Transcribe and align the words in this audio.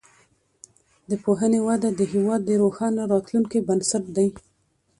د 1.09 1.11
پوهنې 1.23 1.59
وده 1.67 1.89
د 1.93 2.01
هیواد 2.13 2.41
د 2.45 2.51
روښانه 2.61 3.01
راتلونکي 3.13 3.59
بنسټ 3.67 4.03
دی. 4.17 4.27